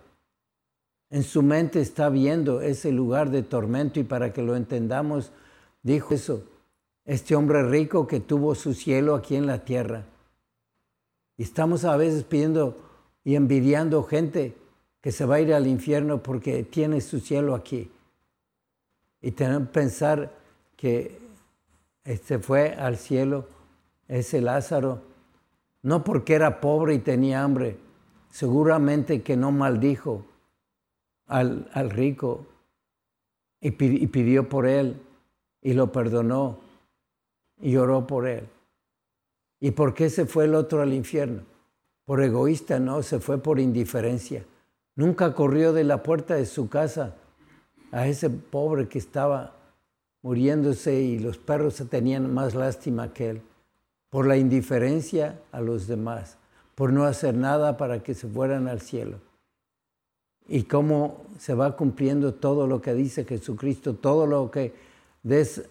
En 1.11 1.23
su 1.23 1.43
mente 1.43 1.81
está 1.81 2.09
viendo 2.09 2.61
ese 2.61 2.93
lugar 2.93 3.31
de 3.31 3.43
tormento 3.43 3.99
y 3.99 4.05
para 4.05 4.33
que 4.33 4.43
lo 4.43 4.55
entendamos, 4.55 5.33
dijo 5.83 6.15
eso, 6.15 6.45
este 7.07 7.37
hombre 7.37 7.63
rico 7.63 8.07
que 8.07 8.19
tuvo 8.19 8.55
su 8.57 8.75
cielo 8.75 9.15
aquí 9.15 9.37
en 9.37 9.47
la 9.47 9.65
tierra. 9.65 10.05
Y 11.39 11.45
estamos 11.45 11.85
a 11.85 11.97
veces 11.97 12.25
pidiendo 12.25 12.77
y 13.25 13.37
envidiando 13.37 14.03
gente 14.03 14.57
que 15.01 15.13
se 15.13 15.25
va 15.25 15.37
a 15.37 15.41
ir 15.41 15.55
al 15.55 15.69
infierno 15.69 16.23
porque 16.23 16.65
tiene 16.65 17.01
su 17.01 17.21
cielo 17.21 17.55
aquí. 17.55 17.91
Y 19.23 19.31
que 19.31 19.61
pensar 19.73 20.33
que 20.77 21.19
se 22.25 22.39
fue 22.41 22.75
al 22.75 22.97
cielo 22.97 23.47
ese 24.09 24.41
Lázaro, 24.41 25.03
no 25.83 26.03
porque 26.03 26.35
era 26.35 26.61
pobre 26.61 26.95
y 26.95 26.99
tenía 26.99 27.43
hambre, 27.43 27.77
seguramente 28.31 29.23
que 29.23 29.37
no 29.37 29.53
maldijo 29.53 30.25
al, 31.27 31.69
rico 31.91 32.47
y 33.61 33.71
pidió 33.71 34.49
por 34.49 34.67
él 34.67 35.01
y 35.63 35.73
lo 35.73 35.91
perdonó 35.91 36.66
y 37.61 37.77
oró 37.77 38.07
por 38.07 38.27
él. 38.27 38.49
¿Y 39.61 39.71
por 39.71 39.95
qué 39.95 40.11
se 40.11 40.27
fue 40.27 40.45
el 40.45 40.55
otro 40.55 40.83
al 40.83 40.93
infierno? 40.93 41.43
Por 42.05 42.23
egoísta, 42.23 42.79
no, 42.79 43.03
se 43.03 43.19
fue 43.19 43.39
por 43.39 43.59
indiferencia. 43.59 44.45
Nunca 44.95 45.35
corrió 45.35 45.73
de 45.73 45.85
la 45.85 46.03
puerta 46.03 46.35
de 46.35 46.47
su 46.47 46.69
casa 46.69 47.17
a 47.93 48.07
ese 48.07 48.31
pobre 48.31 48.89
que 48.89 48.99
estaba 48.99 49.57
muriéndose 50.23 51.01
y 51.01 51.19
los 51.19 51.39
perros 51.39 51.83
tenían 51.89 52.33
más 52.33 52.55
lástima 52.55 53.13
que 53.13 53.31
él 53.31 53.43
por 54.11 54.27
la 54.27 54.37
indiferencia 54.37 55.41
a 55.53 55.61
los 55.61 55.87
demás, 55.87 56.39
por 56.75 56.93
no 56.93 57.05
hacer 57.05 57.35
nada 57.35 57.77
para 57.77 58.03
que 58.03 58.15
se 58.15 58.27
fueran 58.29 58.69
al 58.69 58.81
cielo. 58.81 59.19
Y 60.49 60.63
cómo 60.63 61.27
se 61.39 61.55
va 61.55 61.77
cumpliendo 61.77 62.33
todo 62.35 62.67
lo 62.67 62.81
que 62.81 62.95
dice 62.95 63.25
Jesucristo, 63.25 63.95
todo 63.95 64.27
lo 64.27 64.51
que 64.51 64.73
des, 65.23 65.69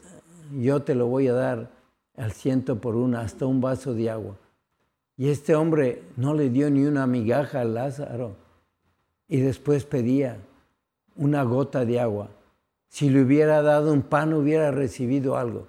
yo 0.53 0.81
te 0.81 0.95
lo 0.95 1.07
voy 1.07 1.27
a 1.27 1.33
dar 1.33 1.69
al 2.17 2.31
ciento 2.31 2.79
por 2.79 2.95
una, 2.95 3.21
hasta 3.21 3.45
un 3.45 3.61
vaso 3.61 3.93
de 3.93 4.09
agua. 4.09 4.35
Y 5.17 5.29
este 5.29 5.55
hombre 5.55 6.03
no 6.17 6.33
le 6.33 6.49
dio 6.49 6.69
ni 6.69 6.85
una 6.85 7.07
migaja 7.07 7.61
a 7.61 7.65
Lázaro 7.65 8.35
y 9.27 9.39
después 9.39 9.85
pedía 9.85 10.37
una 11.15 11.43
gota 11.43 11.85
de 11.85 11.99
agua. 11.99 12.29
Si 12.89 13.09
le 13.09 13.21
hubiera 13.21 13.61
dado 13.61 13.93
un 13.93 14.01
pan, 14.01 14.33
hubiera 14.33 14.71
recibido 14.71 15.37
algo. 15.37 15.67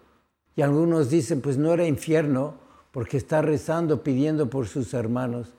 Y 0.54 0.62
algunos 0.62 1.11
dicen, 1.11 1.40
pues 1.40 1.59
no 1.59 1.73
era 1.73 1.87
infierno 1.87 2.54
porque 2.92 3.16
está 3.16 3.42
rezando, 3.42 4.02
pidiendo 4.02 4.49
por 4.49 4.66
sus 4.66 4.95
hermanos. 4.95 5.52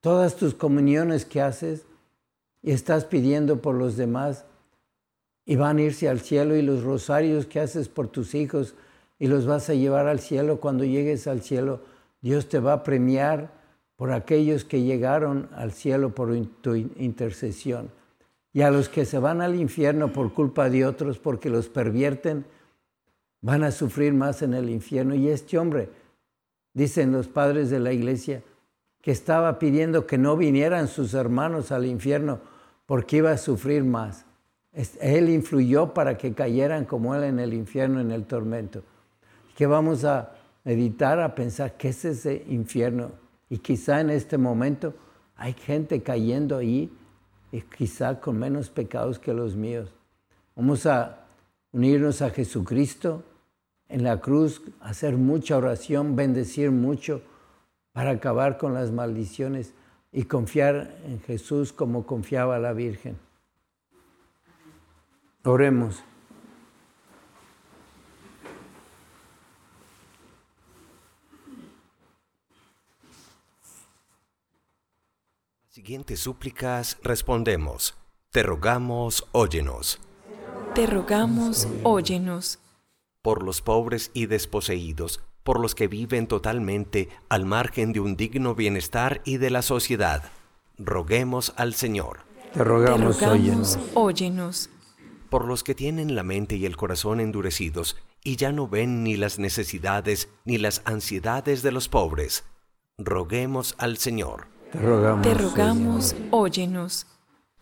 Todas 0.00 0.36
tus 0.36 0.54
comuniones 0.54 1.24
que 1.24 1.40
haces 1.42 1.84
y 2.62 2.70
estás 2.70 3.04
pidiendo 3.04 3.60
por 3.60 3.74
los 3.74 3.96
demás 3.96 4.44
y 5.46 5.54
van 5.54 5.78
a 5.78 5.82
irse 5.82 6.08
al 6.08 6.20
cielo 6.20 6.56
y 6.56 6.62
los 6.62 6.82
rosarios 6.82 7.46
que 7.46 7.60
haces 7.60 7.88
por 7.88 8.08
tus 8.08 8.34
hijos 8.34 8.74
y 9.18 9.28
los 9.28 9.46
vas 9.46 9.70
a 9.70 9.74
llevar 9.74 10.08
al 10.08 10.18
cielo, 10.18 10.60
cuando 10.60 10.84
llegues 10.84 11.26
al 11.26 11.40
cielo, 11.40 11.80
Dios 12.20 12.48
te 12.48 12.58
va 12.58 12.74
a 12.74 12.82
premiar 12.82 13.50
por 13.96 14.12
aquellos 14.12 14.64
que 14.64 14.82
llegaron 14.82 15.48
al 15.54 15.72
cielo 15.72 16.14
por 16.14 16.36
tu 16.60 16.74
intercesión. 16.74 17.90
Y 18.52 18.62
a 18.62 18.70
los 18.70 18.88
que 18.88 19.04
se 19.04 19.18
van 19.18 19.40
al 19.40 19.54
infierno 19.54 20.12
por 20.12 20.34
culpa 20.34 20.68
de 20.68 20.84
otros, 20.84 21.18
porque 21.18 21.48
los 21.48 21.68
pervierten, 21.68 22.44
van 23.40 23.62
a 23.64 23.70
sufrir 23.70 24.12
más 24.12 24.42
en 24.42 24.52
el 24.52 24.68
infierno. 24.68 25.14
Y 25.14 25.28
este 25.28 25.58
hombre, 25.58 25.88
dicen 26.74 27.12
los 27.12 27.28
padres 27.28 27.70
de 27.70 27.80
la 27.80 27.92
iglesia, 27.92 28.42
que 29.00 29.12
estaba 29.12 29.58
pidiendo 29.58 30.06
que 30.06 30.18
no 30.18 30.36
vinieran 30.36 30.88
sus 30.88 31.14
hermanos 31.14 31.70
al 31.70 31.86
infierno 31.86 32.40
porque 32.86 33.18
iba 33.18 33.30
a 33.30 33.38
sufrir 33.38 33.84
más. 33.84 34.25
Él 35.00 35.30
influyó 35.30 35.94
para 35.94 36.18
que 36.18 36.34
cayeran 36.34 36.84
como 36.84 37.14
él 37.14 37.24
en 37.24 37.38
el 37.38 37.54
infierno, 37.54 38.00
en 38.00 38.10
el 38.10 38.26
tormento. 38.26 38.82
Que 39.56 39.66
vamos 39.66 40.04
a 40.04 40.34
meditar, 40.64 41.18
a 41.20 41.34
pensar 41.34 41.76
qué 41.78 41.88
es 41.88 42.04
ese 42.04 42.44
infierno. 42.48 43.12
Y 43.48 43.58
quizá 43.58 44.00
en 44.00 44.10
este 44.10 44.36
momento 44.36 44.94
hay 45.36 45.54
gente 45.54 46.02
cayendo 46.02 46.58
ahí, 46.58 46.92
y 47.52 47.62
quizá 47.62 48.20
con 48.20 48.38
menos 48.38 48.68
pecados 48.68 49.18
que 49.18 49.32
los 49.32 49.56
míos. 49.56 49.94
Vamos 50.54 50.84
a 50.84 51.26
unirnos 51.72 52.20
a 52.20 52.30
Jesucristo 52.30 53.22
en 53.88 54.02
la 54.02 54.20
cruz, 54.20 54.62
hacer 54.80 55.16
mucha 55.16 55.56
oración, 55.56 56.16
bendecir 56.16 56.70
mucho 56.70 57.22
para 57.92 58.10
acabar 58.10 58.58
con 58.58 58.74
las 58.74 58.90
maldiciones 58.90 59.72
y 60.12 60.24
confiar 60.24 60.98
en 61.06 61.20
Jesús 61.20 61.72
como 61.72 62.04
confiaba 62.04 62.58
la 62.58 62.72
Virgen. 62.72 63.25
Oremos. 65.46 66.02
Siguientes 75.68 76.18
súplicas 76.18 76.98
respondemos. 77.04 77.94
Te 78.32 78.42
rogamos, 78.42 79.28
óyenos. 79.30 80.00
Te 80.74 80.84
rogamos, 80.86 81.68
óyenos. 81.84 82.58
Por 83.22 83.44
los 83.44 83.62
pobres 83.62 84.10
y 84.14 84.26
desposeídos, 84.26 85.20
por 85.44 85.60
los 85.60 85.76
que 85.76 85.86
viven 85.86 86.26
totalmente 86.26 87.08
al 87.28 87.46
margen 87.46 87.92
de 87.92 88.00
un 88.00 88.16
digno 88.16 88.56
bienestar 88.56 89.20
y 89.24 89.36
de 89.36 89.50
la 89.50 89.62
sociedad, 89.62 90.24
roguemos 90.76 91.54
al 91.56 91.74
Señor. 91.74 92.20
Te 92.52 92.64
rogamos, 92.64 93.18
Te 93.18 93.26
rogamos 93.26 93.40
óyenos. 93.40 93.78
óyenos. 93.94 94.70
Por 95.30 95.46
los 95.46 95.64
que 95.64 95.74
tienen 95.74 96.14
la 96.14 96.22
mente 96.22 96.56
y 96.56 96.66
el 96.66 96.76
corazón 96.76 97.20
endurecidos 97.20 97.96
y 98.22 98.36
ya 98.36 98.52
no 98.52 98.68
ven 98.68 99.02
ni 99.02 99.16
las 99.16 99.38
necesidades 99.38 100.28
ni 100.44 100.58
las 100.58 100.82
ansiedades 100.84 101.62
de 101.62 101.72
los 101.72 101.88
pobres, 101.88 102.44
roguemos 102.98 103.74
al 103.78 103.98
Señor. 103.98 104.46
Te 104.72 104.78
rogamos, 104.80 105.22
Te 105.22 105.30
óyenos. 105.30 105.42
rogamos, 105.52 106.16
óyenos. 106.30 107.06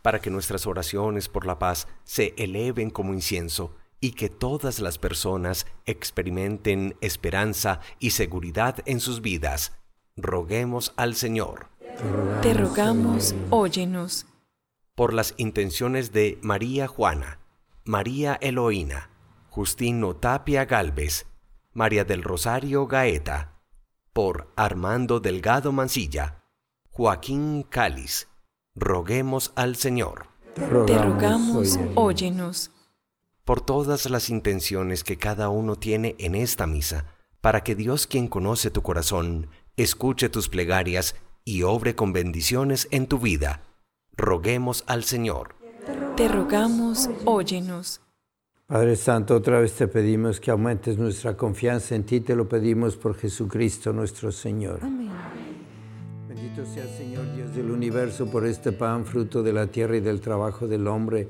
para 0.02 0.21
que 0.21 0.30
nuestras 0.30 0.66
oraciones 0.66 1.28
por 1.28 1.47
la 1.47 1.59
paz 1.59 1.88
se 2.04 2.35
eleven 2.37 2.90
como 2.90 3.14
incienso 3.14 3.75
y 4.00 4.12
que 4.12 4.28
todas 4.28 4.80
las 4.80 4.99
personas 4.99 5.66
experimenten 5.87 6.94
esperanza 7.00 7.80
y 7.99 8.11
seguridad 8.11 8.76
en 8.85 9.00
sus 9.00 9.23
vidas. 9.23 9.73
Roguemos 10.16 10.92
al 10.97 11.14
Señor 11.14 11.68
Te 12.42 12.52
rogamos, 12.54 13.35
óyenos. 13.50 14.26
por 14.94 15.14
las 15.14 15.35
intenciones 15.38 16.12
de 16.12 16.38
María 16.42 16.87
Juana, 16.87 17.38
María 17.87 18.39
Eloína, 18.41 19.11
Justino 19.50 20.17
Tapia 20.17 20.65
Galvez, 20.65 21.26
María 21.75 22.06
del 22.06 22.23
Rosario 22.23 22.87
Gaeta, 22.87 23.61
por 24.15 24.50
Armando 24.56 25.21
Delgado 25.21 25.71
Mancilla, 25.71 26.43
Joaquín 26.89 27.63
Cáliz. 27.69 28.28
Roguemos 28.75 29.52
al 29.54 29.76
Señor. 29.76 30.28
Te 30.54 30.63
Te 30.63 30.97
rogamos, 30.99 31.76
óyenos. 31.76 31.93
óyenos. 31.95 32.71
por 33.45 33.61
todas 33.61 34.08
las 34.08 34.30
intenciones 34.30 35.04
que 35.04 35.19
cada 35.19 35.50
uno 35.50 35.76
tiene 35.76 36.17
en 36.19 36.35
esta 36.37 36.67
misa, 36.67 37.04
para 37.43 37.63
que 37.63 37.75
Dios 37.75 38.06
quien 38.06 38.28
conoce 38.28 38.71
tu 38.71 38.80
corazón, 38.80 39.50
escuche 39.76 40.30
tus 40.30 40.49
plegarias 40.49 41.17
y 41.45 41.65
obre 41.65 41.95
con 41.95 42.15
bendiciones 42.15 42.89
en 42.91 43.08
tu 43.08 43.19
vida. 43.19 43.61
Roguemos 44.17 44.85
al 44.87 45.04
Señor. 45.04 45.56
Te 46.17 46.29
rogamos, 46.29 47.11
óyenos. 47.25 48.00
Padre 48.69 48.95
Santo, 48.95 49.35
otra 49.35 49.59
vez 49.59 49.73
te 49.73 49.89
pedimos 49.89 50.39
que 50.39 50.53
aumentes 50.53 50.97
nuestra 50.97 51.37
confianza 51.37 51.97
en 51.97 52.05
ti, 52.05 52.21
te 52.21 52.37
lo 52.37 52.49
pedimos 52.49 52.97
por 52.97 53.17
Jesucristo 53.17 53.93
nuestro 53.93 54.31
Señor. 54.31 54.79
Bendito 56.29 56.65
sea 56.67 56.85
el 56.85 56.91
Señor 56.91 57.35
Dios 57.35 57.57
del 57.57 57.69
universo 57.69 58.31
por 58.31 58.47
este 58.47 58.71
pan, 58.71 59.05
fruto 59.05 59.43
de 59.43 59.53
la 59.53 59.67
tierra 59.67 59.97
y 59.97 60.00
del 60.00 60.21
trabajo 60.21 60.69
del 60.69 60.87
hombre, 60.87 61.29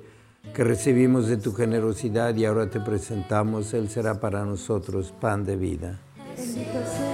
que 0.55 0.63
recibimos 0.63 1.29
de 1.29 1.39
tu 1.39 1.55
generosidad 1.55 2.37
y 2.37 2.45
ahora 2.45 2.69
te 2.69 2.81
presentamos. 2.81 3.73
Él 3.73 3.89
será 3.89 4.21
para 4.21 4.45
nosotros 4.45 5.15
pan 5.19 5.47
de 5.47 5.57
vida. 5.57 5.99
Bendito 6.37 6.73
seas 6.73 7.14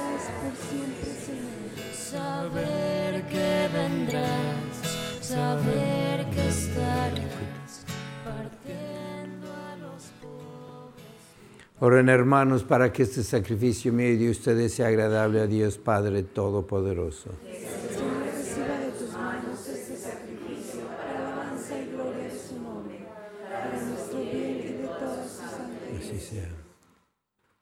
Oren 11.83 12.09
hermanos 12.09 12.63
para 12.63 12.93
que 12.93 13.01
este 13.01 13.23
sacrificio 13.23 13.91
mío 13.91 14.09
y 14.09 14.15
de 14.15 14.29
ustedes 14.29 14.75
sea 14.75 14.89
agradable 14.89 15.41
a 15.41 15.47
Dios 15.47 15.79
Padre 15.79 16.21
Todopoderoso. 16.21 17.31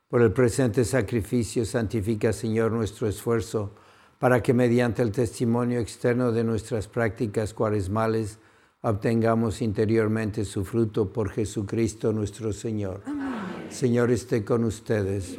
Por 0.09 0.21
el 0.21 0.33
presente 0.33 0.83
sacrificio 0.83 1.63
santifica, 1.63 2.33
Señor, 2.33 2.73
nuestro 2.73 3.07
esfuerzo 3.07 3.71
para 4.19 4.43
que 4.43 4.53
mediante 4.53 5.01
el 5.01 5.13
testimonio 5.13 5.79
externo 5.79 6.33
de 6.33 6.43
nuestras 6.43 6.89
prácticas 6.89 7.53
cuaresmales 7.53 8.37
obtengamos 8.81 9.61
interiormente 9.61 10.43
su 10.43 10.65
fruto 10.65 11.13
por 11.13 11.29
Jesucristo 11.29 12.11
nuestro 12.11 12.51
Señor. 12.51 13.28
Señor 13.69 14.11
esté 14.11 14.43
con 14.43 14.63
ustedes. 14.63 15.37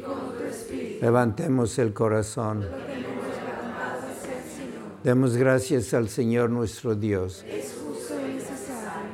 Levantemos 1.01 1.77
el 1.79 1.93
corazón. 1.93 2.65
Demos 5.03 5.35
gracias 5.35 5.93
al 5.93 6.09
Señor 6.09 6.49
nuestro 6.49 6.95
Dios. 6.95 7.43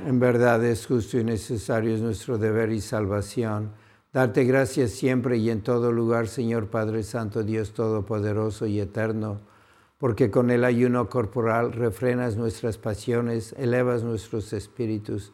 En 0.05 0.19
verdad 0.19 0.63
es 0.65 0.85
justo 0.85 1.17
y 1.17 1.23
necesario, 1.23 1.93
es 1.95 2.01
nuestro 2.01 2.37
deber 2.37 2.71
y 2.71 2.81
salvación. 2.81 3.71
Darte 4.13 4.45
gracias 4.45 4.91
siempre 4.91 5.37
y 5.37 5.49
en 5.49 5.61
todo 5.61 5.91
lugar, 5.91 6.27
Señor 6.27 6.67
Padre 6.67 7.03
Santo, 7.03 7.43
Dios 7.43 7.73
Todopoderoso 7.73 8.65
y 8.65 8.79
Eterno, 8.79 9.41
porque 9.97 10.31
con 10.31 10.49
el 10.49 10.63
ayuno 10.63 11.09
corporal 11.09 11.73
refrenas 11.73 12.35
nuestras 12.35 12.77
pasiones, 12.77 13.53
elevas 13.57 14.03
nuestros 14.03 14.53
espíritus, 14.53 15.33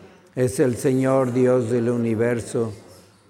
Es 0.35 0.61
el 0.61 0.77
Señor 0.77 1.33
Dios 1.33 1.69
del 1.69 1.89
universo. 1.89 2.71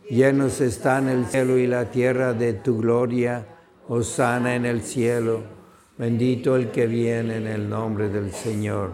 Llenos 0.07 0.61
están 0.61 1.09
el 1.09 1.25
cielo 1.25 1.57
y 1.57 1.65
la 1.65 1.89
tierra 1.89 2.33
de 2.33 2.53
tu 2.53 2.77
gloria. 2.77 3.47
Hosana 3.87 4.55
en 4.55 4.67
el 4.67 4.83
cielo. 4.83 5.41
Bendito 5.97 6.55
el 6.55 6.69
que 6.69 6.85
viene 6.85 7.37
en 7.37 7.47
el 7.47 7.67
nombre 7.67 8.09
del 8.09 8.31
Señor. 8.31 8.91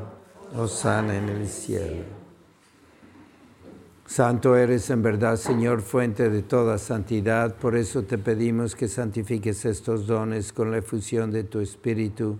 Hosana 0.55 1.17
en 1.17 1.27
el 1.27 1.47
cielo. 1.49 2.03
Santo 4.05 4.55
eres 4.55 4.89
en 4.89 5.01
verdad, 5.01 5.35
Señor, 5.35 5.81
fuente 5.81 6.29
de 6.29 6.43
toda 6.43 6.77
santidad. 6.77 7.55
Por 7.57 7.75
eso 7.75 8.03
te 8.03 8.17
pedimos 8.17 8.73
que 8.73 8.87
santifiques 8.87 9.65
estos 9.65 10.07
dones 10.07 10.53
con 10.53 10.71
la 10.71 10.77
efusión 10.77 11.29
de 11.29 11.43
tu 11.43 11.59
Espíritu, 11.59 12.39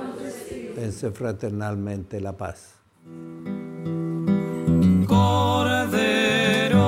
Dense 0.81 1.11
fraternalmente 1.11 2.19
la 2.19 2.35
paz. 2.35 2.79
Cordero 5.05 6.79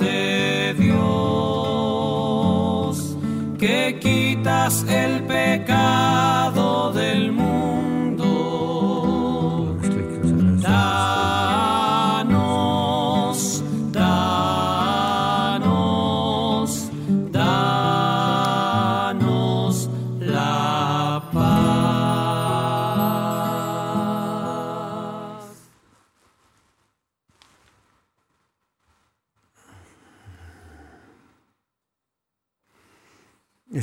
de 0.00 0.74
Dios, 0.78 0.96
que 3.58 3.98
quitas 4.00 4.82
el 4.88 5.24
pecado 5.24 6.90
del 6.94 7.32
mundo. 7.32 7.47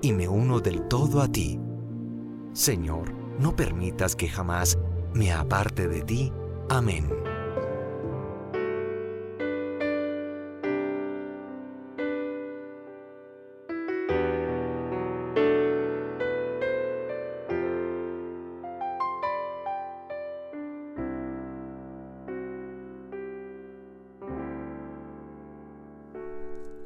y 0.00 0.12
me 0.12 0.28
uno 0.28 0.60
del 0.60 0.88
todo 0.88 1.20
a 1.20 1.28
ti. 1.28 1.58
Señor, 2.52 3.12
no 3.38 3.54
permitas 3.54 4.16
que 4.16 4.28
jamás 4.28 4.78
me 5.14 5.32
aparte 5.32 5.88
de 5.88 6.02
ti. 6.02 6.32
Amén. 6.68 7.08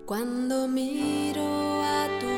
Cuando 0.05 0.69
miro 0.69 1.83
a 1.83 2.07
tu 2.21 2.29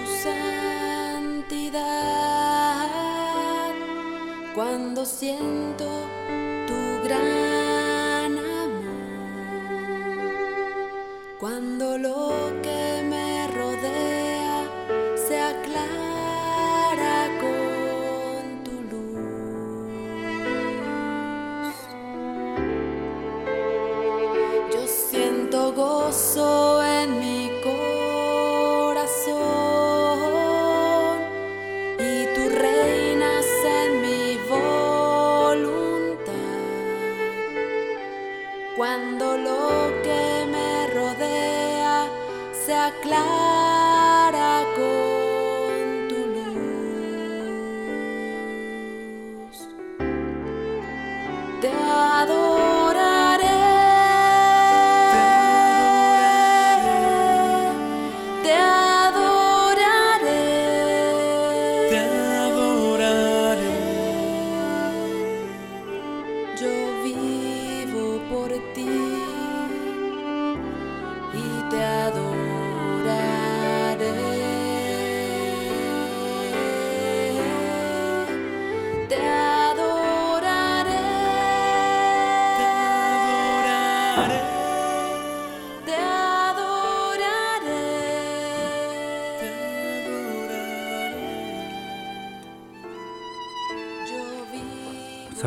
cuando 4.54 5.04
siento 5.04 5.84
tu 6.68 7.08
gran 7.08 7.43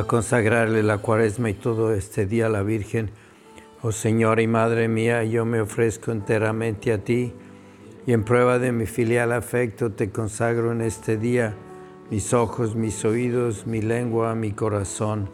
consagrarle 0.08 0.82
la 0.82 0.98
cuaresma 1.00 1.50
y 1.50 1.54
todo 1.54 1.94
este 1.94 2.26
día 2.26 2.48
a 2.48 2.50
la 2.50 2.64
Virgen. 2.64 3.12
Oh 3.82 3.92
Señor 3.92 4.40
y 4.40 4.48
Madre 4.48 4.88
mía, 4.88 5.24
yo 5.24 5.46
me 5.46 5.62
ofrezco 5.62 6.12
enteramente 6.12 6.92
a 6.94 7.04
ti 7.04 7.34
y 8.08 8.14
en 8.14 8.24
prueba 8.24 8.58
de 8.58 8.72
mi 8.72 8.86
filial 8.86 9.34
afecto 9.34 9.92
te 9.92 10.10
consagro 10.10 10.72
en 10.72 10.82
este 10.82 11.18
día 11.18 11.56
mis 12.10 12.34
ojos, 12.34 12.76
mis 12.76 13.04
oídos, 13.04 13.68
mi 13.68 13.82
lengua, 13.82 14.34
mi 14.34 14.54
corazón. 14.54 15.30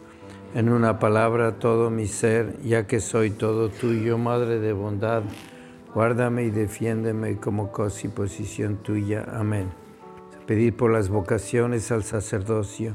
En 0.54 0.68
una 0.68 0.98
palabra, 0.98 1.58
todo 1.58 1.90
mi 1.90 2.06
ser, 2.06 2.60
ya 2.62 2.86
que 2.86 3.00
soy 3.00 3.30
todo 3.30 3.68
tuyo, 3.68 4.18
Madre 4.18 4.58
de 4.58 4.72
bondad, 4.72 5.22
guárdame 5.94 6.44
y 6.44 6.50
defiéndeme 6.50 7.36
como 7.36 7.70
cosa 7.70 8.08
y 8.08 8.10
posición 8.10 8.76
tuya. 8.78 9.24
Amén. 9.32 9.68
Pedir 10.46 10.76
por 10.76 10.92
las 10.92 11.08
vocaciones 11.08 11.90
al 11.92 12.02
sacerdocio. 12.02 12.94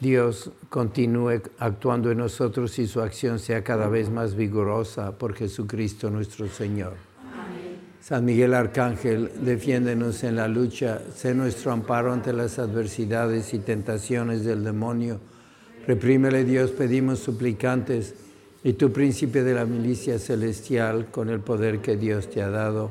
Dios, 0.00 0.52
continúe 0.68 1.42
actuando 1.58 2.12
en 2.12 2.18
nosotros 2.18 2.78
y 2.78 2.86
su 2.86 3.00
acción 3.00 3.38
sea 3.38 3.64
cada 3.64 3.88
vez 3.88 4.10
más 4.10 4.36
vigorosa 4.36 5.18
por 5.18 5.34
Jesucristo 5.34 6.08
nuestro 6.08 6.48
Señor. 6.48 6.94
San 8.00 8.24
Miguel 8.24 8.54
Arcángel, 8.54 9.30
defiéndenos 9.42 10.22
en 10.22 10.36
la 10.36 10.46
lucha, 10.46 11.02
sé 11.14 11.34
nuestro 11.34 11.72
amparo 11.72 12.12
ante 12.12 12.32
las 12.32 12.58
adversidades 12.58 13.52
y 13.52 13.58
tentaciones 13.58 14.44
del 14.44 14.62
demonio. 14.62 15.20
Reprímele 15.86 16.44
Dios, 16.44 16.70
pedimos 16.70 17.18
suplicantes, 17.18 18.14
y 18.64 18.74
tu 18.74 18.92
príncipe 18.92 19.42
de 19.42 19.54
la 19.54 19.64
milicia 19.64 20.18
celestial, 20.18 21.06
con 21.10 21.28
el 21.28 21.40
poder 21.40 21.80
que 21.80 21.96
Dios 21.96 22.28
te 22.30 22.42
ha 22.42 22.50
dado, 22.50 22.90